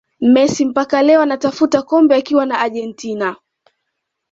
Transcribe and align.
Messi 0.21 0.65
mpaka 0.65 1.01
leo 1.01 1.21
anatafuta 1.21 1.81
kombe 1.81 2.15
akiwa 2.15 2.45
na 2.45 2.59
Argentina 2.59 3.35